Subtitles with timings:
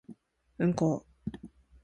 [0.57, 1.05] うんこ